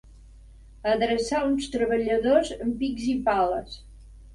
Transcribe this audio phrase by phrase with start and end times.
[0.93, 3.83] Adreçar uns treballadors amb pics i pales.